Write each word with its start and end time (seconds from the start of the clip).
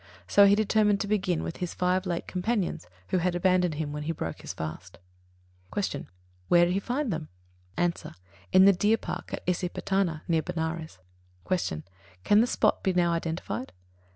So 0.27 0.47
he 0.47 0.55
determined 0.55 0.99
to 1.01 1.07
begin 1.07 1.43
with 1.43 1.57
his 1.57 1.75
five 1.75 2.07
late 2.07 2.25
companions, 2.25 2.87
who 3.09 3.19
had 3.19 3.35
abandoned 3.35 3.75
him 3.75 3.91
when 3.93 4.01
he 4.01 4.11
broke 4.11 4.41
his 4.41 4.51
fast. 4.51 4.97
69. 5.75 6.05
Q. 6.05 6.11
Where 6.47 6.65
did 6.65 6.73
he 6.73 6.79
find 6.79 7.13
them? 7.13 7.29
A. 7.77 7.93
In 8.51 8.65
the 8.65 8.73
deer 8.73 8.97
park 8.97 9.31
at 9.31 9.45
Isipatana, 9.45 10.23
near 10.27 10.41
Benares. 10.41 10.97
70. 11.47 11.83
Q. 11.83 11.83
_Can 12.35 12.41
the 12.41 12.47
spot 12.47 12.81
be 12.81 12.93
now 12.93 13.11
identified? 13.11 13.73